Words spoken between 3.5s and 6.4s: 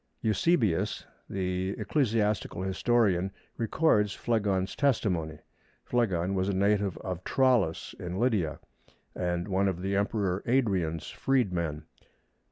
records Phlegon's testimony. Phlegon